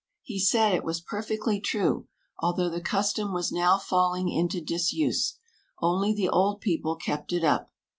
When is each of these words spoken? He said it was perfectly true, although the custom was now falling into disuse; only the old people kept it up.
He 0.23 0.39
said 0.39 0.73
it 0.73 0.83
was 0.83 0.99
perfectly 0.99 1.59
true, 1.59 2.07
although 2.39 2.71
the 2.71 2.81
custom 2.81 3.33
was 3.33 3.51
now 3.51 3.77
falling 3.77 4.29
into 4.29 4.59
disuse; 4.59 5.35
only 5.79 6.11
the 6.11 6.27
old 6.27 6.59
people 6.59 6.95
kept 6.95 7.31
it 7.31 7.43
up. 7.43 7.69